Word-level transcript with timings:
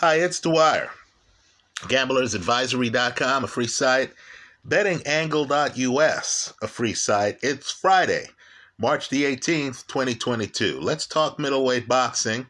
Hi, 0.00 0.20
it's 0.20 0.38
Dwyer. 0.38 0.90
GamblersAdvisory.com, 1.80 3.42
a 3.42 3.48
free 3.48 3.66
site. 3.66 4.12
BettingAngle.us, 4.68 6.54
a 6.62 6.68
free 6.68 6.94
site. 6.94 7.38
It's 7.42 7.72
Friday, 7.72 8.26
March 8.78 9.08
the 9.08 9.24
18th, 9.24 9.88
2022. 9.88 10.78
Let's 10.78 11.04
talk 11.04 11.40
middleweight 11.40 11.88
boxing. 11.88 12.46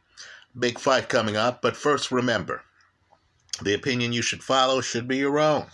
Big 0.59 0.79
fight 0.79 1.09
coming 1.09 1.39
up, 1.39 1.63
but 1.63 1.75
first 1.75 2.13
remember 2.13 2.61
the 3.63 3.73
opinion 3.73 4.13
you 4.13 4.21
should 4.21 4.45
follow 4.45 4.83
should 4.83 5.09
be 5.09 5.17
your 5.17 5.39
own. 5.39 5.69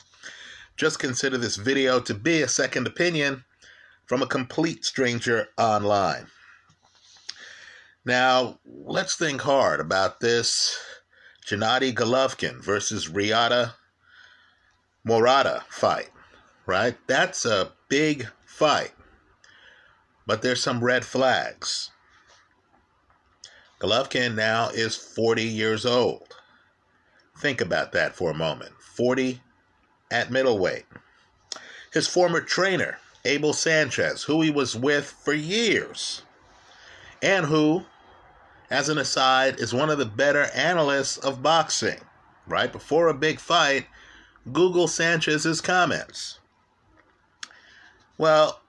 Just 0.76 1.00
consider 1.00 1.38
this 1.38 1.56
video 1.56 1.98
to 1.98 2.14
be 2.14 2.42
a 2.42 2.46
second 2.48 2.86
opinion 2.86 3.42
from 4.06 4.22
a 4.22 4.28
complete 4.28 4.84
stranger 4.84 5.48
online. 5.58 6.28
Now, 8.04 8.60
let's 8.64 9.16
think 9.16 9.40
hard 9.40 9.80
about 9.80 10.20
this 10.20 10.78
Gennady 11.46 11.92
Golovkin 11.92 12.62
versus 12.62 13.08
Ryota 13.08 13.74
Murata 15.04 15.62
fight, 15.68 16.10
right? 16.64 16.96
That's 17.06 17.44
a 17.44 17.72
big 17.88 18.28
fight. 18.46 18.92
But 20.26 20.40
there's 20.40 20.62
some 20.62 20.82
red 20.82 21.04
flags. 21.04 21.90
Golovkin 23.78 24.34
now 24.34 24.70
is 24.70 24.96
40 24.96 25.42
years 25.42 25.84
old. 25.84 26.34
Think 27.38 27.60
about 27.60 27.92
that 27.92 28.14
for 28.14 28.30
a 28.30 28.34
moment. 28.34 28.72
40 28.80 29.42
at 30.10 30.30
middleweight. 30.30 30.86
His 31.92 32.06
former 32.06 32.40
trainer, 32.40 32.98
Abel 33.26 33.52
Sanchez, 33.52 34.22
who 34.22 34.40
he 34.40 34.50
was 34.50 34.74
with 34.74 35.04
for 35.04 35.34
years, 35.34 36.22
and 37.20 37.44
who 37.44 37.84
as 38.70 38.88
an 38.88 38.98
aside, 38.98 39.60
is 39.60 39.74
one 39.74 39.90
of 39.90 39.98
the 39.98 40.06
better 40.06 40.44
analysts 40.54 41.16
of 41.18 41.42
boxing. 41.42 42.00
Right 42.46 42.70
before 42.70 43.08
a 43.08 43.14
big 43.14 43.40
fight, 43.40 43.86
Google 44.52 44.88
Sanchez's 44.88 45.60
comments. 45.60 46.40
Well, 48.18 48.60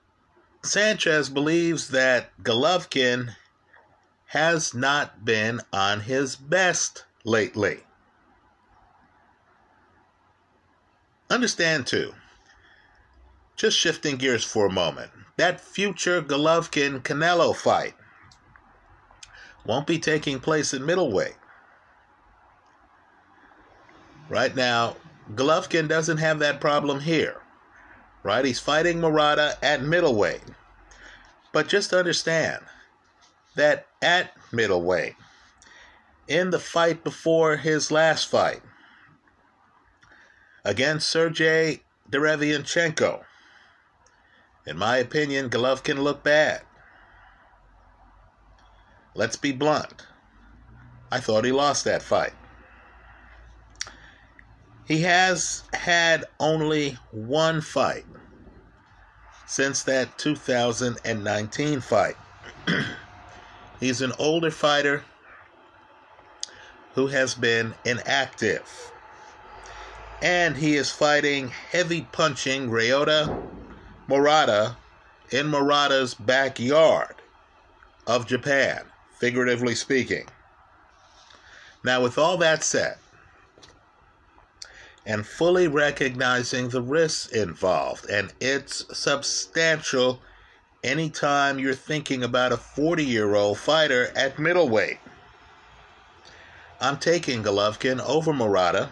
Sanchez 0.62 1.28
believes 1.28 1.88
that 1.88 2.30
Golovkin 2.42 3.36
has 4.26 4.74
not 4.74 5.24
been 5.24 5.60
on 5.72 6.00
his 6.00 6.36
best 6.36 7.04
lately. 7.24 7.80
Understand, 11.30 11.86
too, 11.86 12.14
just 13.56 13.78
shifting 13.78 14.16
gears 14.16 14.44
for 14.44 14.66
a 14.66 14.72
moment, 14.72 15.10
that 15.36 15.60
future 15.60 16.22
Golovkin 16.22 17.02
Canelo 17.02 17.54
fight 17.54 17.94
won't 19.66 19.86
be 19.86 19.98
taking 19.98 20.40
place 20.40 20.72
in 20.72 20.86
middleweight. 20.86 21.36
Right 24.28 24.54
now, 24.54 24.96
Golovkin 25.34 25.88
doesn't 25.88 26.18
have 26.18 26.38
that 26.38 26.60
problem 26.60 27.00
here. 27.00 27.40
Right? 28.22 28.44
He's 28.44 28.60
fighting 28.60 29.00
Murata 29.00 29.56
at 29.62 29.82
middleweight. 29.82 30.42
But 31.52 31.68
just 31.68 31.92
understand 31.92 32.62
that 33.54 33.86
at 34.02 34.32
middleweight, 34.52 35.14
in 36.28 36.50
the 36.50 36.58
fight 36.58 37.04
before 37.04 37.56
his 37.56 37.90
last 37.90 38.28
fight 38.28 38.62
against 40.64 41.08
Sergey 41.08 41.82
Derevyanchenko, 42.10 43.22
in 44.66 44.76
my 44.76 44.96
opinion, 44.96 45.48
Golovkin 45.48 45.98
looked 45.98 46.24
bad. 46.24 46.62
Let's 49.16 49.36
be 49.36 49.50
blunt. 49.50 50.06
I 51.10 51.20
thought 51.20 51.46
he 51.46 51.52
lost 51.52 51.84
that 51.84 52.02
fight. 52.02 52.34
He 54.84 55.00
has 55.02 55.62
had 55.72 56.26
only 56.38 56.98
one 57.12 57.62
fight 57.62 58.04
since 59.46 59.82
that 59.84 60.18
2019 60.18 61.80
fight. 61.80 62.16
He's 63.80 64.02
an 64.02 64.12
older 64.18 64.50
fighter 64.50 65.02
who 66.94 67.06
has 67.06 67.34
been 67.34 67.74
inactive. 67.86 68.92
And 70.20 70.58
he 70.58 70.76
is 70.76 70.90
fighting 70.90 71.48
heavy 71.48 72.06
punching 72.12 72.68
Ryota 72.68 73.34
Murata 74.08 74.76
in 75.30 75.46
Murata's 75.46 76.12
backyard 76.12 77.14
of 78.06 78.26
Japan 78.26 78.84
figuratively 79.18 79.74
speaking. 79.74 80.26
Now, 81.84 82.02
with 82.02 82.18
all 82.18 82.36
that 82.38 82.62
said, 82.62 82.98
and 85.04 85.24
fully 85.24 85.68
recognizing 85.68 86.68
the 86.68 86.82
risks 86.82 87.28
involved, 87.28 88.10
and 88.10 88.32
it's 88.40 88.84
substantial 88.96 90.20
anytime 90.82 91.58
you're 91.58 91.74
thinking 91.74 92.24
about 92.24 92.52
a 92.52 92.56
40 92.56 93.04
year 93.04 93.34
old 93.34 93.58
fighter 93.58 94.12
at 94.16 94.38
middleweight. 94.38 94.98
I'm 96.80 96.98
taking 96.98 97.42
Golovkin 97.42 98.00
over 98.00 98.32
Murata. 98.32 98.90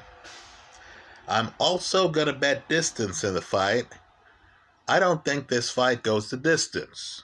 I'm 1.26 1.50
also 1.58 2.08
going 2.08 2.26
to 2.28 2.32
bet 2.32 2.68
distance 2.68 3.24
in 3.24 3.34
the 3.34 3.42
fight. 3.42 3.86
I 4.86 5.00
don't 5.00 5.24
think 5.24 5.48
this 5.48 5.70
fight 5.70 6.02
goes 6.02 6.30
the 6.30 6.36
distance 6.36 7.22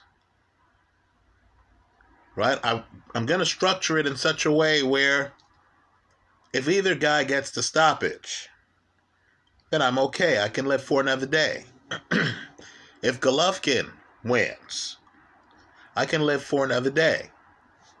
right? 2.35 2.59
I, 2.63 2.83
I'm 3.13 3.25
going 3.25 3.39
to 3.39 3.45
structure 3.45 3.97
it 3.97 4.07
in 4.07 4.15
such 4.15 4.45
a 4.45 4.51
way 4.51 4.83
where 4.83 5.33
if 6.53 6.67
either 6.67 6.95
guy 6.95 7.23
gets 7.23 7.51
the 7.51 7.63
stoppage, 7.63 8.49
then 9.69 9.81
I'm 9.81 9.97
okay. 9.99 10.41
I 10.41 10.49
can 10.49 10.65
live 10.65 10.83
for 10.83 11.01
another 11.01 11.25
day. 11.25 11.65
if 13.01 13.19
Golovkin 13.19 13.91
wins, 14.23 14.97
I 15.95 16.05
can 16.05 16.21
live 16.21 16.43
for 16.43 16.63
another 16.63 16.89
day, 16.89 17.31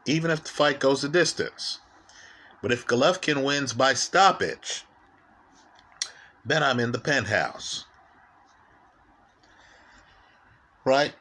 even 0.05 0.31
if 0.31 0.43
the 0.43 0.49
fight 0.49 0.79
goes 0.79 1.01
the 1.01 1.09
distance. 1.09 1.79
But 2.61 2.71
if 2.71 2.85
Golovkin 2.85 3.43
wins 3.43 3.73
by 3.73 3.93
stoppage, 3.93 4.85
then 6.45 6.63
I'm 6.63 6.79
in 6.79 6.91
the 6.91 6.99
penthouse. 6.99 7.85
Right? 10.83 11.13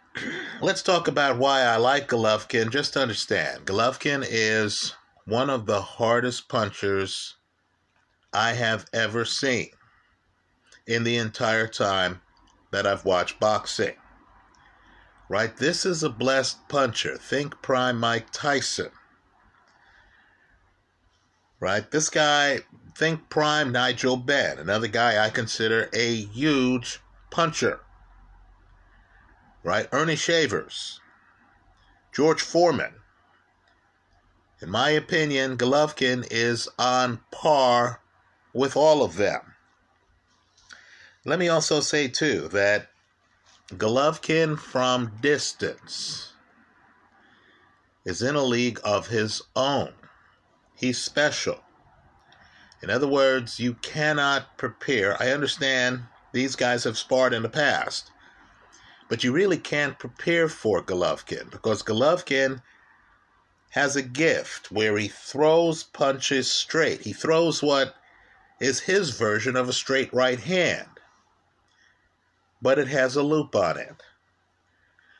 Let's 0.60 0.82
talk 0.82 1.08
about 1.08 1.38
why 1.38 1.62
I 1.62 1.76
like 1.76 2.08
Golovkin. 2.08 2.70
Just 2.70 2.94
to 2.94 3.02
understand, 3.02 3.66
Golovkin 3.66 4.24
is 4.28 4.94
one 5.24 5.50
of 5.50 5.66
the 5.66 5.80
hardest 5.80 6.48
punchers 6.48 7.36
I 8.32 8.52
have 8.54 8.86
ever 8.92 9.24
seen 9.24 9.70
in 10.86 11.04
the 11.04 11.16
entire 11.16 11.66
time 11.66 12.20
that 12.70 12.86
I've 12.86 13.04
watched 13.04 13.40
boxing. 13.40 13.94
Right? 15.28 15.56
This 15.56 15.86
is 15.86 16.02
a 16.02 16.10
blessed 16.10 16.68
puncher. 16.68 17.16
Think 17.16 17.62
prime 17.62 17.98
Mike 17.98 18.30
Tyson. 18.32 18.90
Right? 21.60 21.88
This 21.90 22.10
guy, 22.10 22.60
think 22.96 23.28
prime 23.28 23.70
Nigel 23.70 24.16
Benn, 24.16 24.58
another 24.58 24.88
guy 24.88 25.24
I 25.24 25.30
consider 25.30 25.88
a 25.92 26.16
huge 26.16 27.00
puncher 27.30 27.80
right? 29.62 29.88
Ernie 29.92 30.16
Shavers, 30.16 31.00
George 32.12 32.42
Foreman. 32.42 32.94
In 34.60 34.70
my 34.70 34.90
opinion, 34.90 35.56
Golovkin 35.56 36.26
is 36.30 36.68
on 36.78 37.20
par 37.30 38.00
with 38.52 38.76
all 38.76 39.02
of 39.02 39.16
them. 39.16 39.54
Let 41.24 41.38
me 41.38 41.48
also 41.48 41.80
say, 41.80 42.08
too, 42.08 42.48
that 42.48 42.88
Golovkin 43.72 44.58
from 44.58 45.12
distance 45.20 46.32
is 48.04 48.22
in 48.22 48.34
a 48.34 48.42
league 48.42 48.80
of 48.82 49.08
his 49.08 49.42
own. 49.54 49.92
He's 50.74 50.98
special. 50.98 51.60
In 52.82 52.90
other 52.90 53.06
words, 53.06 53.60
you 53.60 53.74
cannot 53.74 54.56
prepare. 54.56 55.22
I 55.22 55.30
understand 55.30 56.02
these 56.32 56.56
guys 56.56 56.84
have 56.84 56.96
sparred 56.96 57.34
in 57.34 57.42
the 57.42 57.48
past. 57.48 58.10
But 59.10 59.24
you 59.24 59.32
really 59.32 59.58
can't 59.58 59.98
prepare 59.98 60.48
for 60.48 60.80
Golovkin 60.80 61.50
because 61.50 61.82
Golovkin 61.82 62.62
has 63.70 63.96
a 63.96 64.02
gift 64.02 64.70
where 64.70 64.96
he 64.96 65.08
throws 65.08 65.82
punches 65.82 66.48
straight. 66.50 67.00
He 67.00 67.12
throws 67.12 67.60
what 67.60 67.96
is 68.60 68.80
his 68.80 69.10
version 69.10 69.56
of 69.56 69.68
a 69.68 69.72
straight 69.72 70.14
right 70.14 70.38
hand, 70.38 71.00
but 72.62 72.78
it 72.78 72.86
has 72.86 73.16
a 73.16 73.22
loop 73.24 73.56
on 73.56 73.78
it. 73.78 74.00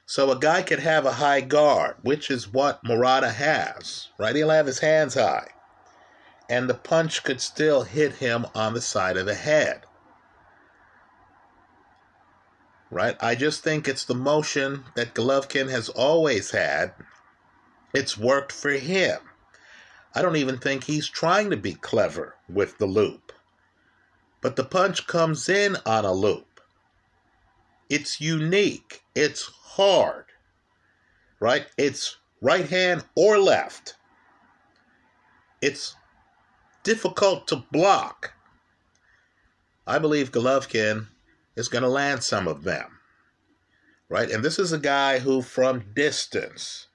So 0.06 0.30
a 0.30 0.38
guy 0.38 0.62
could 0.62 0.78
have 0.78 1.04
a 1.04 1.14
high 1.14 1.40
guard, 1.40 1.96
which 2.02 2.30
is 2.30 2.46
what 2.46 2.84
Murata 2.84 3.30
has, 3.30 4.08
right? 4.18 4.36
He'll 4.36 4.50
have 4.50 4.66
his 4.66 4.78
hands 4.78 5.14
high, 5.14 5.48
and 6.48 6.70
the 6.70 6.74
punch 6.74 7.24
could 7.24 7.40
still 7.40 7.82
hit 7.82 8.14
him 8.14 8.46
on 8.54 8.74
the 8.74 8.80
side 8.80 9.16
of 9.16 9.26
the 9.26 9.34
head 9.34 9.84
right? 12.90 13.16
I 13.20 13.34
just 13.34 13.62
think 13.62 13.86
it's 13.86 14.04
the 14.04 14.14
motion 14.14 14.84
that 14.96 15.14
Golovkin 15.14 15.70
has 15.70 15.88
always 15.88 16.50
had. 16.50 16.92
It's 17.94 18.18
worked 18.18 18.52
for 18.52 18.70
him. 18.70 19.18
I 20.14 20.22
don't 20.22 20.36
even 20.36 20.58
think 20.58 20.84
he's 20.84 21.08
trying 21.08 21.50
to 21.50 21.56
be 21.56 21.74
clever 21.74 22.34
with 22.48 22.78
the 22.78 22.86
loop. 22.86 23.32
But 24.40 24.56
the 24.56 24.64
punch 24.64 25.06
comes 25.06 25.48
in 25.48 25.76
on 25.86 26.04
a 26.04 26.12
loop. 26.12 26.60
It's 27.88 28.20
unique. 28.20 29.02
It's 29.14 29.44
hard. 29.44 30.26
Right? 31.38 31.66
It's 31.78 32.16
right 32.40 32.68
hand 32.68 33.04
or 33.14 33.38
left. 33.38 33.94
It's 35.62 35.94
difficult 36.82 37.46
to 37.48 37.64
block. 37.70 38.32
I 39.86 39.98
believe 39.98 40.32
Golovkin 40.32 41.08
is 41.56 41.68
going 41.68 41.82
to 41.82 41.88
land 41.88 42.22
some 42.22 42.48
of 42.48 42.64
them. 42.64 42.98
Right? 44.08 44.30
And 44.30 44.44
this 44.44 44.58
is 44.58 44.72
a 44.72 44.78
guy 44.78 45.20
who, 45.20 45.42
from 45.42 45.92
distance, 45.94 46.88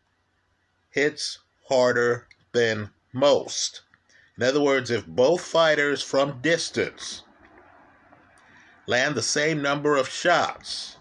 hits 0.90 1.40
harder 1.70 2.28
than 2.52 2.90
most. 3.14 3.82
In 4.38 4.44
other 4.44 4.62
words, 4.62 4.92
if 4.92 5.08
both 5.08 5.42
fighters 5.42 6.02
from 6.02 6.42
distance 6.42 7.24
land 8.88 9.16
the 9.16 9.22
same 9.22 9.62
number 9.62 9.96
of 9.96 10.10
shots, 10.10 10.98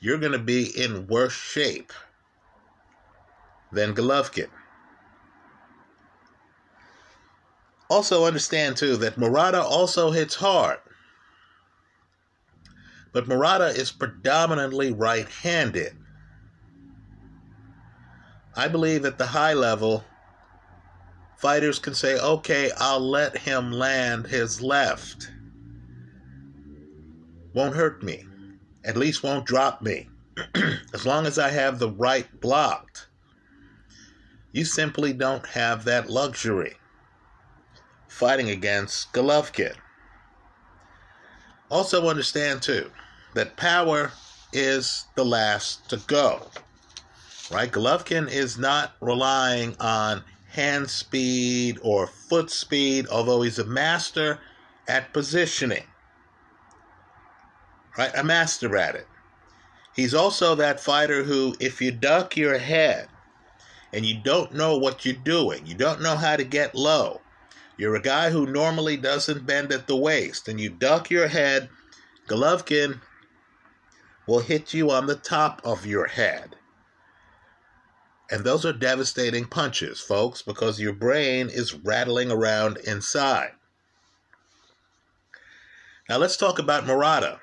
you're 0.00 0.18
going 0.18 0.32
to 0.32 0.38
be 0.38 0.64
in 0.64 1.06
worse 1.06 1.34
shape 1.34 1.92
than 3.72 3.94
Golovkin. 3.94 4.48
Also, 7.90 8.24
understand 8.24 8.76
too 8.76 8.96
that 8.96 9.18
Murata 9.18 9.62
also 9.62 10.10
hits 10.10 10.36
hard. 10.36 10.78
But 13.18 13.26
Murata 13.26 13.66
is 13.66 13.90
predominantly 13.90 14.92
right 14.92 15.28
handed. 15.28 15.92
I 18.54 18.68
believe 18.68 19.04
at 19.04 19.18
the 19.18 19.26
high 19.26 19.54
level, 19.54 20.04
fighters 21.36 21.80
can 21.80 21.96
say, 21.96 22.16
okay, 22.16 22.70
I'll 22.76 23.00
let 23.00 23.36
him 23.38 23.72
land 23.72 24.28
his 24.28 24.62
left. 24.62 25.32
Won't 27.54 27.74
hurt 27.74 28.04
me. 28.04 28.24
At 28.84 28.96
least 28.96 29.24
won't 29.24 29.46
drop 29.46 29.82
me. 29.82 30.08
as 30.94 31.04
long 31.04 31.26
as 31.26 31.40
I 31.40 31.48
have 31.48 31.80
the 31.80 31.90
right 31.90 32.28
blocked. 32.40 33.08
You 34.52 34.64
simply 34.64 35.12
don't 35.12 35.44
have 35.44 35.82
that 35.86 36.08
luxury 36.08 36.76
fighting 38.06 38.48
against 38.48 39.12
Golovkin. 39.12 39.74
Also, 41.68 42.08
understand 42.08 42.62
too 42.62 42.92
that 43.38 43.56
power 43.56 44.10
is 44.52 45.06
the 45.14 45.24
last 45.24 45.88
to 45.88 45.96
go. 46.08 46.42
Right? 47.52 47.70
Golovkin 47.70 48.28
is 48.28 48.58
not 48.58 48.94
relying 49.00 49.76
on 49.78 50.24
hand 50.48 50.90
speed 50.90 51.78
or 51.82 52.08
foot 52.08 52.50
speed, 52.50 53.06
although 53.08 53.42
he's 53.42 53.60
a 53.60 53.64
master 53.64 54.40
at 54.88 55.12
positioning. 55.12 55.84
Right? 57.96 58.10
A 58.16 58.24
master 58.24 58.76
at 58.76 58.96
it. 58.96 59.06
He's 59.94 60.14
also 60.14 60.56
that 60.56 60.80
fighter 60.80 61.22
who, 61.22 61.54
if 61.60 61.80
you 61.80 61.92
duck 61.92 62.36
your 62.36 62.58
head 62.58 63.08
and 63.92 64.04
you 64.04 64.20
don't 64.20 64.52
know 64.52 64.76
what 64.76 65.04
you're 65.04 65.14
doing, 65.14 65.64
you 65.64 65.74
don't 65.74 66.02
know 66.02 66.16
how 66.16 66.34
to 66.34 66.44
get 66.44 66.74
low, 66.74 67.20
you're 67.76 67.94
a 67.94 68.02
guy 68.02 68.30
who 68.30 68.46
normally 68.46 68.96
doesn't 68.96 69.46
bend 69.46 69.72
at 69.72 69.86
the 69.86 69.96
waist, 69.96 70.48
and 70.48 70.60
you 70.60 70.70
duck 70.70 71.08
your 71.08 71.28
head, 71.28 71.68
Golovkin 72.26 73.00
will 74.28 74.40
hit 74.40 74.74
you 74.74 74.90
on 74.90 75.06
the 75.06 75.16
top 75.16 75.60
of 75.64 75.86
your 75.86 76.06
head. 76.06 76.54
And 78.30 78.44
those 78.44 78.66
are 78.66 78.74
devastating 78.74 79.46
punches, 79.46 80.00
folks, 80.00 80.42
because 80.42 80.78
your 80.78 80.92
brain 80.92 81.48
is 81.48 81.74
rattling 81.74 82.30
around 82.30 82.76
inside. 82.76 83.52
Now 86.10 86.18
let's 86.18 86.36
talk 86.36 86.58
about 86.58 86.86
Murata. 86.86 87.40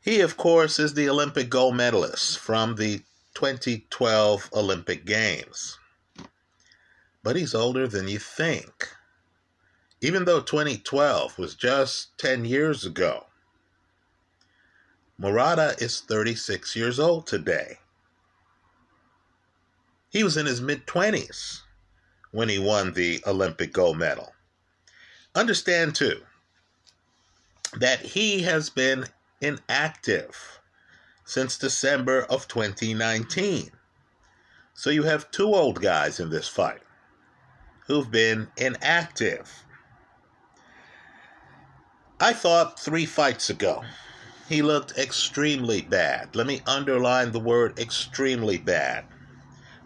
he, 0.00 0.20
of 0.20 0.36
course, 0.36 0.78
is 0.78 0.94
the 0.94 1.08
Olympic 1.08 1.50
gold 1.50 1.74
medalist 1.74 2.38
from 2.38 2.76
the 2.76 2.98
2012 3.34 4.48
Olympic 4.52 5.04
Games. 5.04 5.76
But 7.24 7.34
he's 7.34 7.54
older 7.54 7.88
than 7.88 8.06
you 8.06 8.20
think. 8.20 8.88
Even 10.00 10.24
though 10.24 10.40
2012 10.40 11.36
was 11.36 11.56
just 11.56 12.16
10 12.18 12.44
years 12.44 12.86
ago, 12.86 13.26
Murata 15.20 15.74
is 15.78 16.00
36 16.00 16.74
years 16.74 16.98
old 16.98 17.26
today. 17.26 17.76
He 20.08 20.24
was 20.24 20.38
in 20.38 20.46
his 20.46 20.62
mid 20.62 20.86
20s 20.86 21.60
when 22.30 22.48
he 22.48 22.58
won 22.58 22.94
the 22.94 23.22
Olympic 23.26 23.74
gold 23.74 23.98
medal. 23.98 24.32
Understand, 25.34 25.94
too, 25.94 26.22
that 27.76 28.00
he 28.00 28.40
has 28.44 28.70
been 28.70 29.04
inactive 29.42 30.58
since 31.26 31.58
December 31.58 32.22
of 32.22 32.48
2019. 32.48 33.72
So 34.72 34.88
you 34.88 35.02
have 35.02 35.30
two 35.30 35.54
old 35.54 35.82
guys 35.82 36.18
in 36.18 36.30
this 36.30 36.48
fight 36.48 36.80
who've 37.86 38.10
been 38.10 38.48
inactive. 38.56 39.66
I 42.18 42.32
thought 42.32 42.80
three 42.80 43.04
fights 43.04 43.50
ago 43.50 43.84
he 44.50 44.62
looked 44.62 44.98
extremely 44.98 45.80
bad. 45.80 46.34
Let 46.34 46.44
me 46.44 46.60
underline 46.66 47.30
the 47.30 47.38
word 47.38 47.78
extremely 47.78 48.58
bad 48.58 49.04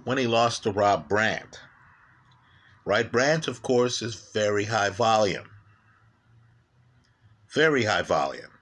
when 0.05 0.17
he 0.17 0.27
lost 0.27 0.63
to 0.63 0.73
Rob 0.73 1.07
Brant. 1.07 1.61
Right? 2.87 3.13
Brant, 3.13 3.47
of 3.47 3.61
course, 3.61 4.01
is 4.01 4.31
very 4.33 4.65
high 4.65 4.89
volume. 4.89 5.51
Very 7.53 7.85
high 7.85 8.01
volume. 8.01 8.53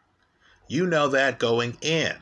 You 0.67 0.89
know 0.89 1.07
that 1.07 1.39
going 1.39 1.79
in. 1.81 2.17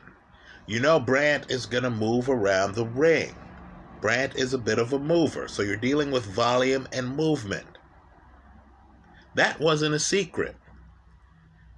You 0.67 0.79
know 0.79 0.99
Brant 0.99 1.49
is 1.49 1.65
going 1.65 1.83
to 1.83 1.89
move 1.89 2.29
around 2.29 2.75
the 2.75 2.85
ring. 2.85 3.35
Brant 3.99 4.35
is 4.35 4.53
a 4.53 4.59
bit 4.59 4.77
of 4.77 4.93
a 4.93 4.99
mover, 4.99 5.47
so 5.47 5.63
you're 5.63 5.75
dealing 5.75 6.11
with 6.11 6.35
volume 6.35 6.87
and 6.93 7.15
movement. 7.15 7.79
That 9.33 9.59
wasn't 9.59 9.95
a 9.95 9.99
secret. 9.99 10.55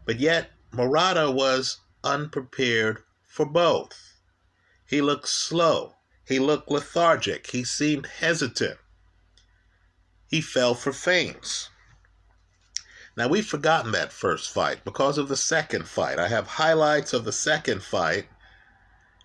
But 0.06 0.20
yet, 0.20 0.50
Murata 0.74 1.32
was 1.32 1.80
unprepared 2.04 3.04
for 3.26 3.46
both. 3.46 4.14
He 4.88 5.02
looked 5.02 5.28
slow. 5.28 5.96
He 6.28 6.40
looked 6.40 6.70
lethargic. 6.70 7.48
He 7.48 7.64
seemed 7.64 8.06
hesitant. 8.06 8.78
He 10.28 10.42
fell 10.42 10.74
for 10.74 10.94
feints. 10.94 11.70
Now, 13.16 13.28
we've 13.28 13.46
forgotten 13.46 13.92
that 13.92 14.12
first 14.12 14.50
fight 14.52 14.84
because 14.84 15.18
of 15.18 15.28
the 15.28 15.38
second 15.38 15.88
fight. 15.88 16.18
I 16.18 16.28
have 16.30 16.48
highlights 16.48 17.14
of 17.14 17.26
the 17.26 17.32
second 17.32 17.84
fight 17.84 18.26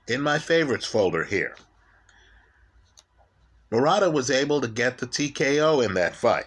in 0.07 0.21
my 0.21 0.38
favorites 0.38 0.87
folder 0.87 1.25
here. 1.25 1.57
Murata 3.71 4.11
was 4.11 4.31
able 4.31 4.61
to 4.61 4.69
get 4.69 4.99
the 4.99 5.07
TKO 5.07 5.85
in 5.85 5.95
that 5.95 6.17
fight. 6.17 6.47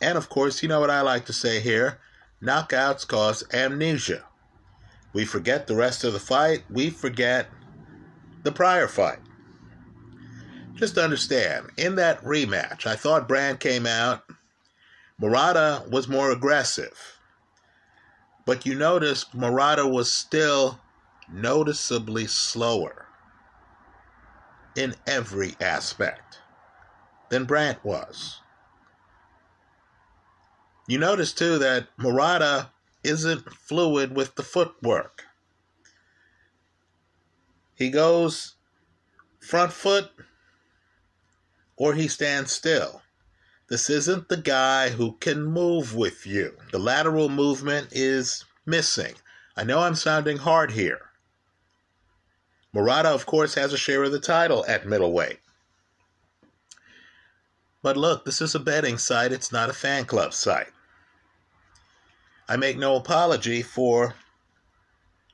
And 0.00 0.16
of 0.16 0.28
course, 0.28 0.62
you 0.62 0.68
know 0.68 0.80
what 0.80 0.90
I 0.90 1.00
like 1.00 1.26
to 1.26 1.32
say 1.32 1.60
here 1.60 1.98
knockouts 2.42 3.06
cause 3.06 3.44
amnesia. 3.52 4.24
We 5.12 5.24
forget 5.24 5.66
the 5.66 5.74
rest 5.74 6.04
of 6.04 6.12
the 6.12 6.20
fight. 6.20 6.64
We 6.70 6.90
forget 6.90 7.48
the 8.42 8.52
prior 8.52 8.88
fight. 8.88 9.18
Just 10.74 10.96
understand, 10.96 11.70
in 11.76 11.96
that 11.96 12.22
rematch, 12.22 12.86
I 12.86 12.96
thought 12.96 13.28
Brant 13.28 13.60
came 13.60 13.86
out. 13.86 14.24
Murata 15.18 15.84
was 15.90 16.08
more 16.08 16.30
aggressive. 16.30 17.18
But 18.46 18.64
you 18.64 18.74
notice 18.74 19.26
Murata 19.34 19.86
was 19.86 20.10
still 20.10 20.80
noticeably 21.30 22.26
slower 22.26 23.06
in 24.76 24.94
every 25.06 25.54
aspect 25.60 26.38
than 27.28 27.44
Brant 27.44 27.84
was. 27.84 28.40
You 30.88 30.98
notice 30.98 31.32
too 31.32 31.58
that 31.58 31.88
Murata 31.98 32.70
isn't 33.02 33.52
fluid 33.54 34.14
with 34.14 34.34
the 34.34 34.42
footwork. 34.42 35.24
He 37.74 37.90
goes 37.90 38.56
front 39.40 39.72
foot 39.72 40.10
or 41.76 41.94
he 41.94 42.08
stands 42.08 42.52
still. 42.52 43.02
This 43.68 43.88
isn't 43.88 44.28
the 44.28 44.36
guy 44.36 44.90
who 44.90 45.12
can 45.20 45.44
move 45.44 45.94
with 45.94 46.26
you. 46.26 46.56
The 46.72 46.78
lateral 46.78 47.28
movement 47.28 47.88
is 47.92 48.44
missing. 48.66 49.14
I 49.56 49.64
know 49.64 49.80
I'm 49.80 49.94
sounding 49.94 50.38
hard 50.38 50.72
here. 50.72 51.10
Murata, 52.72 53.08
of 53.08 53.26
course, 53.26 53.54
has 53.54 53.72
a 53.72 53.78
share 53.78 54.02
of 54.02 54.12
the 54.12 54.20
title 54.20 54.64
at 54.68 54.86
middleweight. 54.86 55.40
But 57.82 57.96
look, 57.96 58.24
this 58.24 58.40
is 58.40 58.54
a 58.54 58.60
betting 58.60 58.98
site, 58.98 59.32
it's 59.32 59.52
not 59.52 59.70
a 59.70 59.72
fan 59.72 60.04
club 60.04 60.34
site. 60.34 60.72
I 62.50 62.56
make 62.56 62.76
no 62.76 62.96
apology 62.96 63.62
for 63.62 64.16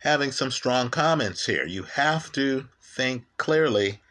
having 0.00 0.32
some 0.32 0.50
strong 0.50 0.90
comments 0.90 1.46
here. 1.46 1.64
You 1.64 1.84
have 1.84 2.30
to 2.32 2.68
think 2.82 3.24
clearly 3.38 4.02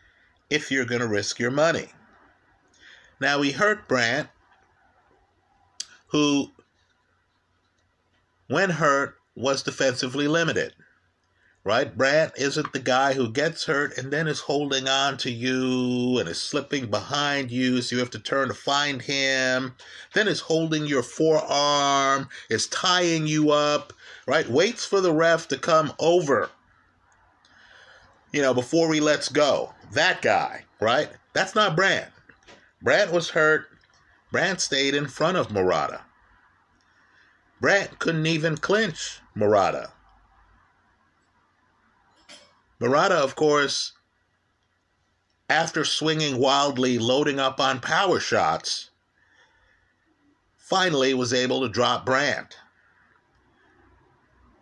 if 0.49 0.71
you're 0.71 0.85
going 0.85 1.01
to 1.01 1.07
risk 1.07 1.37
your 1.37 1.51
money. 1.51 1.89
Now 3.21 3.37
we 3.37 3.51
hurt 3.51 3.87
Brant, 3.87 4.29
who, 6.07 6.49
when 8.47 8.71
hurt, 8.71 9.19
was 9.35 9.61
defensively 9.61 10.27
limited. 10.27 10.73
Right? 11.65 11.97
Brant 11.97 12.33
isn't 12.37 12.73
the 12.73 12.79
guy 12.79 13.13
who 13.13 13.31
gets 13.31 13.65
hurt 13.65 13.97
and 13.97 14.13
then 14.13 14.27
is 14.27 14.41
holding 14.41 14.87
on 14.87 15.17
to 15.17 15.31
you 15.31 16.19
and 16.19 16.29
is 16.29 16.39
slipping 16.39 16.91
behind 16.91 17.49
you, 17.49 17.81
so 17.81 17.95
you 17.95 17.99
have 18.01 18.11
to 18.11 18.19
turn 18.19 18.49
to 18.49 18.53
find 18.53 19.01
him. 19.01 19.73
Then 20.13 20.27
is 20.27 20.41
holding 20.41 20.85
your 20.85 21.01
forearm, 21.01 22.29
is 22.51 22.67
tying 22.67 23.25
you 23.25 23.49
up, 23.49 23.93
right? 24.27 24.47
Waits 24.47 24.85
for 24.85 25.01
the 25.01 25.11
ref 25.11 25.47
to 25.47 25.57
come 25.57 25.91
over, 25.97 26.51
you 28.31 28.43
know, 28.43 28.53
before 28.53 28.93
he 28.93 28.99
lets 28.99 29.27
go. 29.27 29.73
That 29.93 30.21
guy, 30.21 30.65
right? 30.79 31.09
That's 31.33 31.55
not 31.55 31.75
Brant. 31.75 32.11
Brant 32.79 33.11
was 33.11 33.31
hurt. 33.31 33.65
Brant 34.31 34.61
stayed 34.61 34.93
in 34.93 35.07
front 35.07 35.37
of 35.37 35.51
Murata. 35.51 36.01
Brant 37.59 37.97
couldn't 37.97 38.27
even 38.27 38.55
clinch 38.55 39.19
Murata. 39.33 39.93
Murata, 42.85 43.15
of 43.15 43.35
course, 43.35 43.93
after 45.49 45.83
swinging 45.83 46.37
wildly, 46.37 46.99
loading 46.99 47.39
up 47.39 47.59
on 47.59 47.79
power 47.79 48.19
shots, 48.19 48.91
finally 50.55 51.15
was 51.15 51.33
able 51.33 51.61
to 51.61 51.67
drop 51.67 52.05
Brant. 52.05 52.59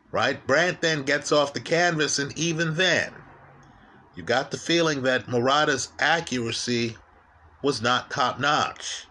Right? 0.10 0.48
Brant 0.48 0.80
then 0.80 1.04
gets 1.04 1.34
off 1.34 1.54
the 1.54 1.60
canvas, 1.60 2.18
and 2.18 2.32
even 2.38 2.76
then, 2.76 3.14
you 4.16 4.24
got 4.24 4.52
the 4.52 4.58
feeling 4.58 5.04
that 5.04 5.28
Murata's 5.28 5.90
accuracy 6.00 6.96
was 7.62 7.82
not 7.82 8.10
top 8.10 8.40
notch. 8.40 9.06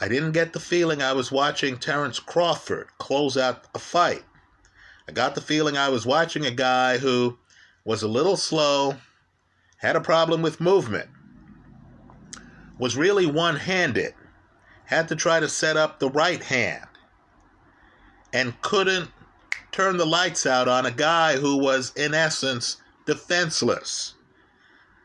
I 0.00 0.08
didn't 0.08 0.32
get 0.32 0.54
the 0.54 0.60
feeling 0.60 1.02
I 1.02 1.12
was 1.12 1.30
watching 1.30 1.76
Terence 1.76 2.18
Crawford 2.18 2.88
close 2.96 3.36
out 3.36 3.66
a 3.74 3.78
fight. 3.78 4.24
I 5.12 5.14
got 5.14 5.34
the 5.34 5.42
feeling 5.42 5.76
I 5.76 5.90
was 5.90 6.06
watching 6.06 6.46
a 6.46 6.50
guy 6.50 6.96
who 6.96 7.36
was 7.84 8.02
a 8.02 8.08
little 8.08 8.38
slow, 8.38 8.96
had 9.76 9.94
a 9.94 10.00
problem 10.00 10.40
with 10.40 10.58
movement, 10.58 11.10
was 12.78 12.96
really 12.96 13.26
one 13.26 13.56
handed, 13.56 14.14
had 14.86 15.08
to 15.08 15.14
try 15.14 15.38
to 15.38 15.50
set 15.50 15.76
up 15.76 15.98
the 15.98 16.08
right 16.08 16.42
hand, 16.42 16.86
and 18.32 18.58
couldn't 18.62 19.10
turn 19.70 19.98
the 19.98 20.06
lights 20.06 20.46
out 20.46 20.66
on 20.66 20.86
a 20.86 20.90
guy 20.90 21.36
who 21.36 21.58
was, 21.58 21.92
in 21.94 22.14
essence, 22.14 22.78
defenseless 23.04 24.14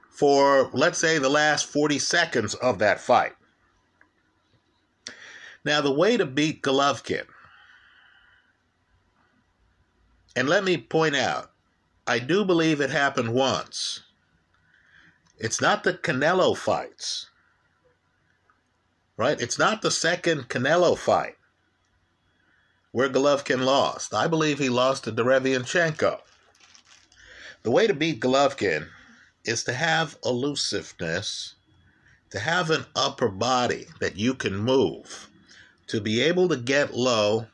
for, 0.10 0.70
let's 0.72 1.00
say, 1.00 1.18
the 1.18 1.28
last 1.28 1.66
40 1.66 2.00
seconds 2.00 2.56
of 2.56 2.80
that 2.80 3.02
fight. 3.02 3.36
Now, 5.66 5.82
the 5.82 5.92
way 5.92 6.16
to 6.16 6.26
beat 6.26 6.64
Golovkin, 6.64 7.26
and 10.38 10.48
let 10.48 10.64
me 10.64 10.78
point 10.78 11.16
out, 11.16 11.50
I 12.06 12.20
do 12.20 12.46
believe 12.46 12.80
it 12.80 12.92
happened 12.92 13.34
once. 13.34 14.04
It's 15.40 15.60
not 15.60 15.84
the 15.84 15.96
Canelo 15.96 16.56
fights, 16.56 17.32
right? 19.18 19.42
It's 19.42 19.58
not 19.58 19.82
the 19.82 19.90
second 19.90 20.48
Canelo 20.48 20.96
fight 20.96 21.38
where 22.92 23.10
Golovkin 23.10 23.66
lost. 23.66 24.14
I 24.14 24.28
believe 24.28 24.60
he 24.60 24.70
lost 24.70 25.06
to 25.06 25.12
Derevianchenko. 25.12 26.20
The 27.64 27.72
way 27.72 27.88
to 27.88 27.96
beat 27.96 28.20
Golovkin 28.20 28.90
is 29.44 29.64
to 29.64 29.74
have 29.74 30.20
elusiveness, 30.24 31.56
to 32.30 32.38
have 32.38 32.70
an 32.70 32.86
upper 32.96 33.30
body 33.30 33.88
that 34.00 34.18
you 34.18 34.36
can 34.36 34.56
move, 34.56 35.30
to 35.88 36.00
be 36.00 36.22
able 36.22 36.48
to 36.50 36.58
get 36.58 36.94
low, 36.94 37.48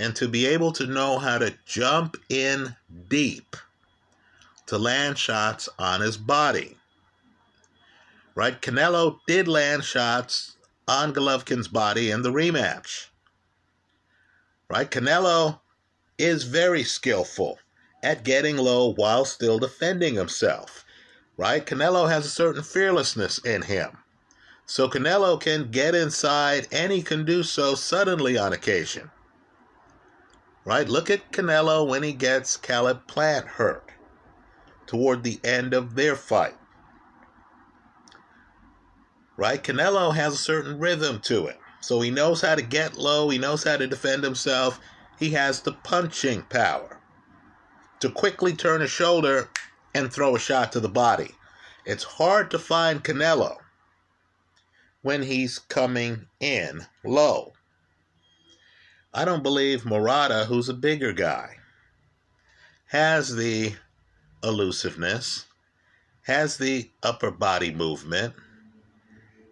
and 0.00 0.16
to 0.16 0.26
be 0.26 0.46
able 0.46 0.72
to 0.72 0.86
know 0.86 1.18
how 1.18 1.36
to 1.36 1.54
jump 1.66 2.16
in 2.30 2.74
deep 3.08 3.54
to 4.64 4.78
land 4.78 5.18
shots 5.18 5.68
on 5.78 6.00
his 6.00 6.16
body. 6.16 6.74
Right? 8.34 8.58
Canelo 8.62 9.18
did 9.26 9.46
land 9.46 9.84
shots 9.84 10.56
on 10.88 11.12
Golovkin's 11.12 11.68
body 11.68 12.10
in 12.10 12.22
the 12.22 12.32
rematch. 12.32 13.08
Right? 14.70 14.90
Canelo 14.90 15.60
is 16.16 16.44
very 16.44 16.82
skillful 16.82 17.58
at 18.02 18.24
getting 18.24 18.56
low 18.56 18.94
while 18.94 19.26
still 19.26 19.58
defending 19.58 20.14
himself. 20.14 20.86
Right? 21.36 21.66
Canelo 21.66 22.08
has 22.08 22.24
a 22.24 22.30
certain 22.30 22.62
fearlessness 22.62 23.36
in 23.38 23.60
him. 23.62 23.98
So 24.64 24.88
Canelo 24.88 25.38
can 25.38 25.70
get 25.70 25.94
inside 25.94 26.68
and 26.72 26.90
he 26.90 27.02
can 27.02 27.26
do 27.26 27.42
so 27.42 27.74
suddenly 27.74 28.38
on 28.38 28.54
occasion. 28.54 29.10
Right? 30.64 30.88
Look 30.88 31.10
at 31.10 31.32
Canelo 31.32 31.86
when 31.86 32.02
he 32.02 32.12
gets 32.12 32.56
Caleb 32.56 33.06
Plant 33.06 33.46
hurt 33.46 33.90
toward 34.86 35.22
the 35.22 35.40
end 35.42 35.72
of 35.72 35.94
their 35.94 36.16
fight. 36.16 36.56
Right? 39.36 39.62
Canelo 39.62 40.14
has 40.14 40.34
a 40.34 40.38
certain 40.38 40.78
rhythm 40.78 41.20
to 41.20 41.46
it. 41.46 41.58
So 41.80 42.00
he 42.02 42.10
knows 42.10 42.42
how 42.42 42.54
to 42.54 42.62
get 42.62 42.98
low, 42.98 43.30
he 43.30 43.38
knows 43.38 43.64
how 43.64 43.78
to 43.78 43.86
defend 43.86 44.22
himself, 44.22 44.78
he 45.18 45.30
has 45.30 45.62
the 45.62 45.72
punching 45.72 46.42
power 46.42 47.00
to 48.00 48.10
quickly 48.10 48.52
turn 48.52 48.82
a 48.82 48.86
shoulder 48.86 49.50
and 49.94 50.12
throw 50.12 50.34
a 50.34 50.38
shot 50.38 50.72
to 50.72 50.80
the 50.80 50.88
body. 50.88 51.34
It's 51.84 52.04
hard 52.04 52.50
to 52.50 52.58
find 52.58 53.02
Canelo 53.02 53.56
when 55.02 55.22
he's 55.22 55.58
coming 55.58 56.26
in 56.40 56.86
low. 57.04 57.52
I 59.12 59.24
don't 59.24 59.42
believe 59.42 59.84
Murata, 59.84 60.44
who's 60.44 60.68
a 60.68 60.74
bigger 60.74 61.12
guy, 61.12 61.56
has 62.86 63.34
the 63.34 63.74
elusiveness, 64.42 65.46
has 66.22 66.58
the 66.58 66.90
upper 67.02 67.32
body 67.32 67.72
movement, 67.72 68.34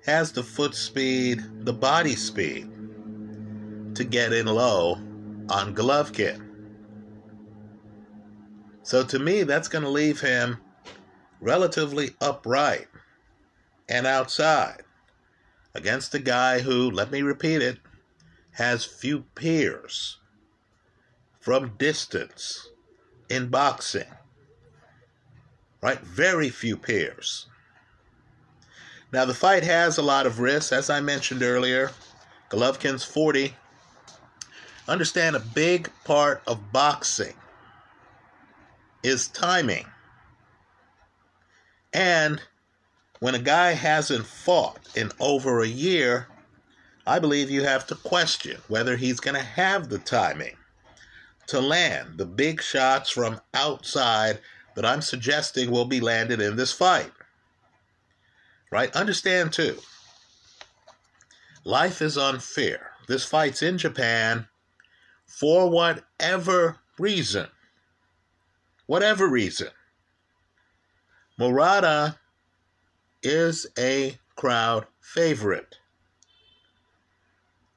has 0.05 0.31
the 0.33 0.45
foot 0.45 0.77
speed, 0.77 1.43
the 1.63 1.73
body 1.73 2.15
speed 2.15 2.67
to 3.95 4.05
get 4.05 4.33
in 4.33 4.47
low 4.47 5.01
on 5.49 5.75
Golovkin. 5.75 6.39
So 8.85 9.03
to 9.03 9.19
me, 9.19 9.43
that's 9.43 9.69
going 9.69 9.85
to 9.85 9.91
leave 9.91 10.21
him 10.21 10.59
relatively 11.41 12.11
upright 12.21 12.87
and 13.89 14.07
outside 14.07 14.83
against 15.75 16.15
a 16.15 16.21
guy 16.21 16.61
who, 16.61 16.93
let 16.93 17.11
me 17.11 17.23
repeat 17.23 17.61
it, 17.61 17.79
has 18.59 18.85
few 18.85 19.21
peers 19.37 20.19
from 21.39 21.77
distance 21.79 22.69
in 23.29 23.49
boxing. 23.49 24.09
Right? 25.81 26.01
Very 26.01 26.51
few 26.51 26.77
peers. 26.77 27.47
Now, 29.13 29.25
the 29.25 29.33
fight 29.33 29.63
has 29.63 29.97
a 29.97 30.03
lot 30.03 30.27
of 30.27 30.41
risks, 30.41 30.73
as 30.73 30.91
I 30.91 31.01
mentioned 31.01 31.45
earlier. 31.45 31.93
Golovkin's 32.51 33.05
40. 33.05 33.55
Understand 34.89 35.37
a 35.37 35.41
big 35.41 35.89
part 36.05 36.43
of 36.45 36.73
boxing 36.73 37.35
is 39.05 39.29
timing. 39.29 39.87
And 41.93 42.43
when 43.21 43.37
a 43.37 43.39
guy 43.39 43.73
hasn't 43.73 44.27
fought 44.27 44.81
in 44.97 45.13
over 45.21 45.63
a 45.63 45.69
year, 45.69 46.27
I 47.09 47.19
believe 47.19 47.51
you 47.51 47.63
have 47.65 47.87
to 47.89 47.95
question 47.95 48.59
whether 48.69 48.97
he's 48.97 49.21
going 49.21 49.35
to 49.35 49.43
have 49.43 49.89
the 49.89 49.99
timing 49.99 50.57
to 51.47 51.61
land 51.61 52.19
the 52.19 52.27
big 52.27 52.61
shots 52.61 53.11
from 53.11 53.41
outside 53.55 54.41
that 54.77 54.85
I'm 54.85 55.03
suggesting 55.03 55.71
will 55.71 55.87
be 55.87 56.01
landed 56.01 56.41
in 56.41 56.57
this 56.57 56.73
fight. 56.73 57.13
Right? 58.71 58.95
Understand 58.95 59.53
too, 59.53 59.79
life 61.65 62.03
is 62.03 62.19
unfair. 62.19 62.93
This 63.09 63.25
fight's 63.25 63.63
in 63.63 63.79
Japan 63.79 64.47
for 65.27 65.71
whatever 65.71 66.79
reason 66.99 67.49
whatever 68.89 69.29
reason. 69.29 69.69
Murata 71.39 72.19
is 73.23 73.67
a 73.79 74.19
crowd 74.35 74.87
favorite. 75.01 75.77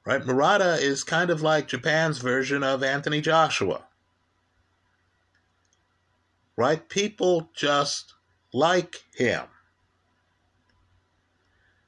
Right? 0.04 0.24
Murata 0.24 0.74
is 0.74 1.04
kind 1.04 1.30
of 1.30 1.42
like 1.42 1.68
Japan's 1.68 2.18
version 2.18 2.62
of 2.62 2.82
Anthony 2.82 3.20
Joshua. 3.20 3.84
Right? 6.56 6.88
People 6.88 7.50
just 7.54 8.14
like 8.52 9.04
him. 9.14 9.44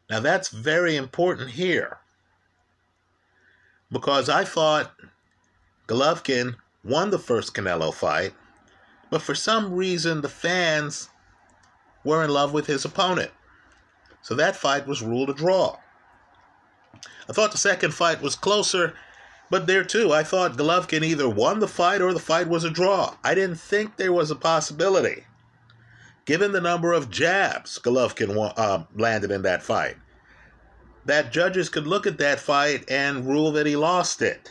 Now 0.08 0.20
that's 0.20 0.48
very 0.48 0.96
important 0.96 1.50
here. 1.50 1.98
Because 3.90 4.28
I 4.28 4.44
thought 4.44 4.92
Golovkin 5.88 6.56
won 6.84 7.10
the 7.10 7.18
first 7.18 7.54
Canelo 7.54 7.92
fight 7.92 8.34
but 9.14 9.22
for 9.22 9.36
some 9.36 9.72
reason, 9.72 10.22
the 10.22 10.28
fans 10.28 11.08
were 12.02 12.24
in 12.24 12.30
love 12.30 12.52
with 12.52 12.66
his 12.66 12.84
opponent. 12.84 13.30
So 14.22 14.34
that 14.34 14.56
fight 14.56 14.88
was 14.88 15.02
ruled 15.02 15.30
a 15.30 15.34
draw. 15.34 15.78
I 17.28 17.32
thought 17.32 17.52
the 17.52 17.58
second 17.58 17.94
fight 17.94 18.20
was 18.20 18.34
closer, 18.34 18.94
but 19.50 19.66
there 19.66 19.84
too, 19.84 20.12
I 20.12 20.22
thought 20.22 20.56
Golovkin 20.56 21.02
either 21.02 21.28
won 21.28 21.60
the 21.60 21.68
fight 21.68 22.00
or 22.00 22.12
the 22.12 22.18
fight 22.18 22.48
was 22.48 22.64
a 22.64 22.70
draw. 22.70 23.16
I 23.22 23.34
didn't 23.34 23.60
think 23.60 23.96
there 23.96 24.12
was 24.12 24.30
a 24.30 24.36
possibility. 24.36 25.24
Given 26.24 26.52
the 26.52 26.60
number 26.60 26.92
of 26.92 27.10
jabs 27.10 27.78
Golovkin 27.78 28.52
uh, 28.56 28.84
landed 28.94 29.30
in 29.30 29.42
that 29.42 29.62
fight, 29.62 29.96
that 31.04 31.32
judges 31.32 31.68
could 31.68 31.86
look 31.86 32.06
at 32.06 32.18
that 32.18 32.40
fight 32.40 32.90
and 32.90 33.26
rule 33.26 33.52
that 33.52 33.66
he 33.66 33.76
lost 33.76 34.22
it. 34.22 34.50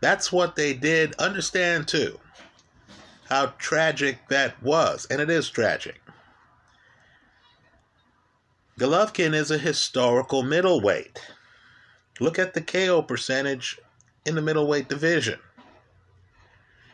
That's 0.00 0.30
what 0.30 0.56
they 0.56 0.74
did. 0.74 1.14
Understand, 1.14 1.88
too, 1.88 2.20
how 3.28 3.54
tragic 3.58 4.28
that 4.28 4.62
was. 4.62 5.06
And 5.06 5.20
it 5.20 5.30
is 5.30 5.48
tragic. 5.48 6.01
Golovkin 8.78 9.34
is 9.34 9.50
a 9.50 9.58
historical 9.58 10.42
middleweight. 10.42 11.20
Look 12.20 12.38
at 12.38 12.54
the 12.54 12.62
KO 12.62 13.02
percentage 13.02 13.78
in 14.24 14.34
the 14.34 14.42
middleweight 14.42 14.88
division. 14.88 15.38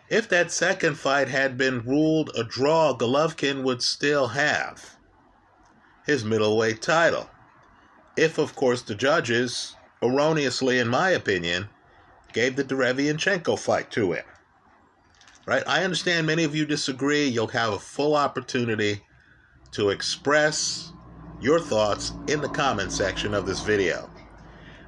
If 0.09 0.29
that 0.31 0.51
second 0.51 0.99
fight 0.99 1.29
had 1.29 1.57
been 1.57 1.85
ruled 1.85 2.31
a 2.35 2.43
draw, 2.43 2.97
Golovkin 2.97 3.63
would 3.63 3.83
still 3.83 4.29
have 4.29 4.97
his 6.05 6.25
middleweight 6.25 6.81
title. 6.81 7.29
If, 8.17 8.39
of 8.39 8.57
course, 8.57 8.83
the 8.83 8.95
judges, 8.95 9.77
erroneously 10.03 10.79
in 10.79 10.89
my 10.89 11.11
opinion, 11.11 11.69
gave 12.33 12.57
the 12.57 12.65
Derevianchenko 12.65 13.59
fight 13.59 13.91
to 13.93 14.13
him. 14.13 14.25
Right? 15.47 15.63
I 15.67 15.85
understand 15.85 16.27
many 16.27 16.45
of 16.45 16.57
you 16.57 16.67
disagree. 16.67 17.27
You'll 17.27 17.49
have 17.49 17.73
a 17.73 17.79
full 17.79 18.17
opportunity 18.17 19.03
to 19.73 19.91
express 19.91 20.93
your 21.41 21.61
thoughts 21.61 22.13
in 22.27 22.41
the 22.41 22.49
comment 22.49 22.93
section 22.93 23.35
of 23.35 23.47
this 23.47 23.61
video. 23.61 24.11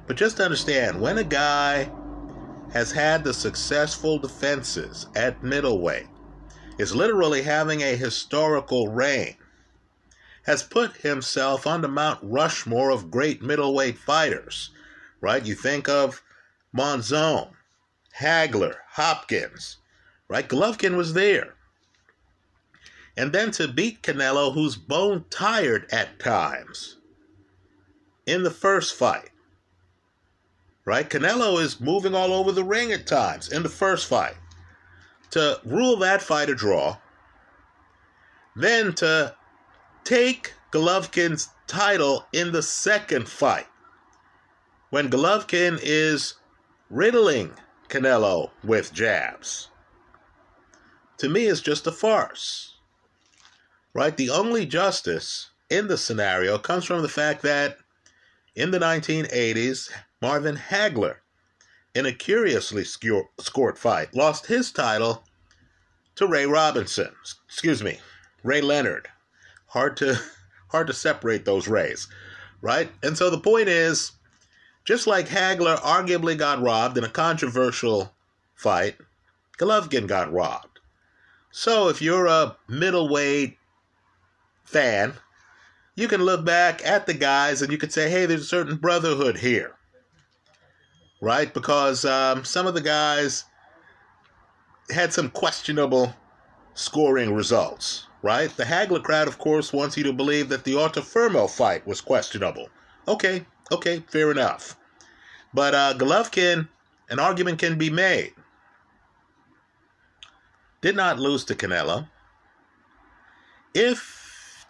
But 0.07 0.17
just 0.17 0.39
understand 0.39 0.99
when 0.99 1.17
a 1.17 1.23
guy 1.23 1.89
has 2.73 2.91
had 2.91 3.23
the 3.23 3.33
successful 3.33 4.17
defenses 4.17 5.07
at 5.15 5.43
middleweight, 5.43 6.07
is 6.77 6.95
literally 6.95 7.41
having 7.43 7.81
a 7.81 7.95
historical 7.95 8.87
reign, 8.87 9.35
has 10.45 10.63
put 10.63 10.95
himself 10.97 11.67
on 11.67 11.81
the 11.81 11.87
Mount 11.87 12.19
Rushmore 12.23 12.89
of 12.89 13.11
great 13.11 13.41
middleweight 13.41 13.97
fighters, 13.97 14.71
right? 15.19 15.45
You 15.45 15.53
think 15.53 15.87
of 15.87 16.23
Monzon, 16.75 17.51
Hagler, 18.19 18.75
Hopkins, 18.91 19.77
right? 20.27 20.47
Golovkin 20.47 20.95
was 20.95 21.13
there. 21.13 21.55
And 23.17 23.33
then 23.33 23.51
to 23.51 23.67
beat 23.67 24.01
Canelo, 24.01 24.53
who's 24.53 24.75
bone 24.75 25.25
tired 25.29 25.87
at 25.91 26.19
times, 26.19 26.97
in 28.25 28.43
the 28.43 28.51
first 28.51 28.95
fight, 28.95 29.29
right? 30.85 31.09
Canelo 31.09 31.61
is 31.61 31.81
moving 31.81 32.15
all 32.15 32.33
over 32.33 32.51
the 32.51 32.63
ring 32.63 32.91
at 32.91 33.07
times 33.07 33.51
in 33.51 33.63
the 33.63 33.69
first 33.69 34.07
fight. 34.07 34.35
To 35.31 35.59
rule 35.65 35.97
that 35.97 36.21
fight 36.21 36.49
a 36.49 36.55
draw, 36.55 36.97
then 38.55 38.93
to 38.95 39.35
take 40.03 40.53
Golovkin's 40.71 41.49
title 41.67 42.25
in 42.33 42.51
the 42.51 42.61
second 42.61 43.27
fight, 43.29 43.67
when 44.89 45.09
Golovkin 45.09 45.79
is 45.81 46.35
riddling 46.89 47.53
Canelo 47.87 48.51
with 48.63 48.93
jabs, 48.93 49.69
to 51.17 51.29
me 51.29 51.45
it's 51.45 51.61
just 51.61 51.87
a 51.87 51.91
farce. 51.91 52.75
Right? 53.93 54.15
The 54.15 54.29
only 54.29 54.65
justice 54.65 55.49
in 55.69 55.87
the 55.87 55.97
scenario 55.97 56.57
comes 56.57 56.85
from 56.85 57.01
the 57.01 57.09
fact 57.09 57.41
that 57.43 57.77
in 58.55 58.71
the 58.71 58.79
1980s, 58.79 59.89
Marvin 60.21 60.57
Hagler, 60.57 61.17
in 61.93 62.05
a 62.05 62.13
curiously 62.13 62.83
scored 62.85 63.77
fight, 63.77 64.15
lost 64.15 64.45
his 64.45 64.71
title 64.71 65.23
to 66.15 66.27
Ray 66.27 66.45
Robinson. 66.45 67.09
Excuse 67.47 67.83
me, 67.83 67.99
Ray 68.43 68.61
Leonard. 68.61 69.07
Hard 69.67 69.97
to 69.97 70.19
hard 70.69 70.87
to 70.87 70.93
separate 70.93 71.45
those 71.45 71.67
Rays, 71.67 72.07
right? 72.61 72.89
And 73.03 73.17
so 73.17 73.29
the 73.29 73.39
point 73.39 73.67
is, 73.67 74.13
just 74.85 75.07
like 75.07 75.27
Hagler 75.27 75.77
arguably 75.79 76.37
got 76.37 76.61
robbed 76.61 76.97
in 76.97 77.03
a 77.03 77.09
controversial 77.09 78.13
fight, 78.55 78.95
Golovkin 79.57 80.07
got 80.07 80.31
robbed. 80.31 80.79
So 81.51 81.89
if 81.89 82.01
you're 82.01 82.27
a 82.27 82.55
middleweight 82.67 83.57
fan, 84.71 85.13
you 85.95 86.07
can 86.07 86.21
look 86.21 86.45
back 86.45 86.85
at 86.85 87.05
the 87.05 87.13
guys 87.13 87.61
and 87.61 87.71
you 87.71 87.77
could 87.77 87.93
say, 87.93 88.09
hey, 88.09 88.25
there's 88.25 88.41
a 88.41 88.45
certain 88.45 88.77
brotherhood 88.77 89.37
here 89.37 89.75
right? 91.21 91.53
Because 91.53 92.03
um, 92.03 92.43
some 92.43 92.67
of 92.67 92.73
the 92.73 92.81
guys 92.81 93.45
had 94.89 95.13
some 95.13 95.29
questionable 95.29 96.13
scoring 96.73 97.33
results, 97.33 98.07
right? 98.23 98.49
The 98.49 98.63
Hagler 98.63 99.01
crowd, 99.01 99.27
of 99.27 99.37
course, 99.37 99.71
wants 99.71 99.95
you 99.95 100.03
to 100.03 100.13
believe 100.13 100.49
that 100.49 100.65
the 100.65 100.73
Antuofermo 100.73 101.49
fight 101.49 101.87
was 101.87 102.01
questionable. 102.01 102.67
Okay, 103.07 103.45
okay, 103.71 104.03
fair 104.09 104.31
enough. 104.31 104.75
But 105.53 105.75
uh, 105.75 105.93
Golovkin, 105.95 106.67
an 107.09 107.19
argument 107.19 107.59
can 107.59 107.77
be 107.77 107.89
made. 107.89 108.33
Did 110.81 110.95
not 110.95 111.19
lose 111.19 111.45
to 111.45 111.55
Canelo. 111.55 112.09
If 113.73 114.20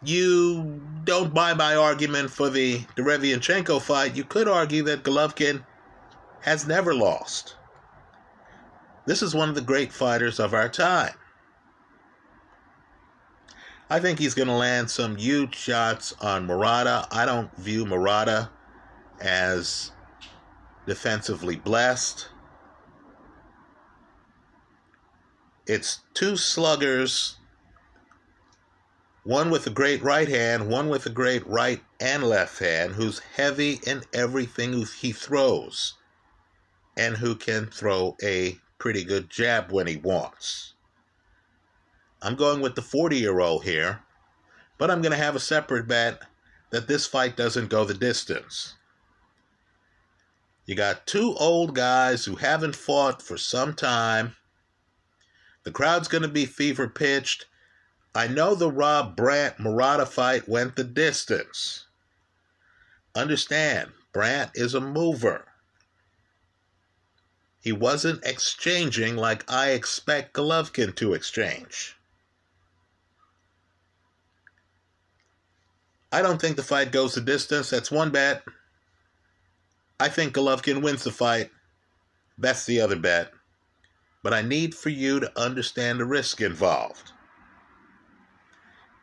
you 0.03 0.81
don't 1.03 1.33
buy 1.33 1.53
my 1.53 1.75
argument 1.75 2.31
for 2.31 2.49
the 2.49 2.79
Derevianchenko 2.95 3.81
fight, 3.81 4.15
you 4.15 4.23
could 4.23 4.47
argue 4.47 4.83
that 4.83 5.03
Golovkin 5.03 5.63
has 6.41 6.67
never 6.67 6.93
lost. 6.93 7.55
This 9.05 9.21
is 9.21 9.35
one 9.35 9.49
of 9.49 9.55
the 9.55 9.61
great 9.61 9.91
fighters 9.91 10.39
of 10.39 10.53
our 10.53 10.69
time. 10.69 11.13
I 13.89 13.99
think 13.99 14.19
he's 14.19 14.33
going 14.33 14.47
to 14.47 14.53
land 14.53 14.89
some 14.89 15.17
huge 15.17 15.55
shots 15.55 16.13
on 16.21 16.47
Murata. 16.47 17.07
I 17.11 17.25
don't 17.25 17.53
view 17.57 17.85
Murata 17.85 18.49
as 19.19 19.91
defensively 20.87 21.57
blessed. 21.57 22.29
It's 25.67 25.99
two 26.13 26.37
sluggers, 26.37 27.37
one 29.23 29.51
with 29.51 29.67
a 29.67 29.71
great 29.71 30.01
right 30.01 30.27
hand, 30.27 30.67
one 30.67 30.89
with 30.89 31.05
a 31.05 31.09
great 31.09 31.45
right 31.47 31.81
and 31.99 32.23
left 32.23 32.59
hand, 32.59 32.93
who's 32.93 33.19
heavy 33.19 33.79
in 33.85 34.03
everything 34.13 34.85
he 34.85 35.11
throws 35.11 35.93
and 36.97 37.17
who 37.17 37.35
can 37.35 37.67
throw 37.67 38.15
a 38.23 38.57
pretty 38.77 39.03
good 39.03 39.29
jab 39.29 39.71
when 39.71 39.87
he 39.87 39.97
wants. 39.97 40.73
I'm 42.21 42.35
going 42.35 42.61
with 42.61 42.75
the 42.75 42.81
40 42.81 43.17
year 43.17 43.39
old 43.39 43.63
here, 43.63 44.01
but 44.77 44.89
I'm 44.89 45.01
going 45.01 45.11
to 45.11 45.17
have 45.17 45.35
a 45.35 45.39
separate 45.39 45.87
bet 45.87 46.21
that 46.71 46.87
this 46.87 47.05
fight 47.05 47.35
doesn't 47.35 47.69
go 47.69 47.85
the 47.85 47.93
distance. 47.93 48.75
You 50.65 50.75
got 50.75 51.05
two 51.05 51.35
old 51.35 51.75
guys 51.75 52.25
who 52.25 52.35
haven't 52.35 52.75
fought 52.75 53.21
for 53.21 53.37
some 53.37 53.73
time. 53.73 54.35
The 55.63 55.71
crowd's 55.71 56.07
going 56.07 56.21
to 56.21 56.27
be 56.27 56.45
fever 56.45 56.87
pitched. 56.87 57.45
I 58.13 58.27
know 58.27 58.55
the 58.55 58.69
Rob 58.69 59.15
Brant 59.15 59.59
Murata 59.59 60.05
fight 60.05 60.47
went 60.47 60.75
the 60.75 60.83
distance. 60.83 61.85
Understand, 63.15 63.91
Brant 64.11 64.51
is 64.53 64.73
a 64.73 64.81
mover. 64.81 65.47
He 67.61 67.71
wasn't 67.71 68.25
exchanging 68.25 69.15
like 69.15 69.49
I 69.49 69.69
expect 69.69 70.33
Golovkin 70.33 70.95
to 70.95 71.13
exchange. 71.13 71.95
I 76.11 76.21
don't 76.21 76.41
think 76.41 76.57
the 76.57 76.63
fight 76.63 76.91
goes 76.91 77.15
the 77.15 77.21
distance. 77.21 77.69
That's 77.69 77.91
one 77.91 78.09
bet. 78.09 78.43
I 79.99 80.09
think 80.09 80.33
Golovkin 80.33 80.81
wins 80.81 81.05
the 81.05 81.11
fight. 81.11 81.51
That's 82.37 82.65
the 82.65 82.81
other 82.81 82.97
bet. 82.97 83.31
But 84.21 84.33
I 84.33 84.41
need 84.41 84.75
for 84.75 84.89
you 84.89 85.21
to 85.21 85.39
understand 85.39 85.99
the 85.99 86.05
risk 86.05 86.41
involved. 86.41 87.13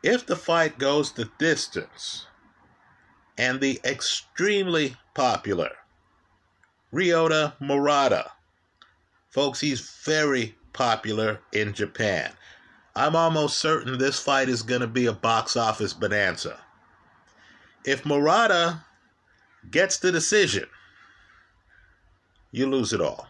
If 0.01 0.25
the 0.25 0.35
fight 0.35 0.77
goes 0.77 1.11
the 1.11 1.29
distance 1.37 2.25
and 3.37 3.59
the 3.59 3.79
extremely 3.83 4.95
popular 5.13 5.71
Ryota 6.93 7.53
Murata 7.59 8.31
Folks, 9.29 9.59
he's 9.59 9.79
very 10.03 10.55
popular 10.73 11.39
in 11.53 11.73
Japan. 11.73 12.31
I'm 12.95 13.15
almost 13.15 13.59
certain 13.59 13.97
this 13.97 14.19
fight 14.19 14.49
is 14.49 14.63
going 14.63 14.81
to 14.81 14.87
be 14.87 15.05
a 15.05 15.13
box 15.13 15.55
office 15.55 15.93
bonanza. 15.93 16.59
If 17.85 18.05
Murata 18.05 18.83
gets 19.69 19.97
the 19.97 20.11
decision, 20.11 20.65
you 22.51 22.65
lose 22.65 22.91
it 22.91 23.01
all. 23.01 23.27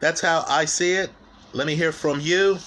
That's 0.00 0.20
how 0.20 0.44
I 0.48 0.64
see 0.64 0.94
it. 0.94 1.10
Let 1.52 1.66
me 1.66 1.76
hear 1.76 1.92
from 1.92 2.20
you. 2.20 2.58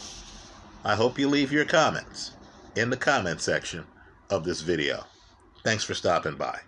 I 0.86 0.96
hope 0.96 1.20
you 1.20 1.28
leave 1.28 1.52
your 1.52 1.66
comments 1.66 2.32
in 2.76 2.90
the 2.90 2.98
comment 2.98 3.42
section 3.42 3.86
of 4.30 4.44
this 4.44 4.62
video. 4.62 5.04
Thanks 5.64 5.84
for 5.84 5.94
stopping 5.94 6.36
by. 6.36 6.60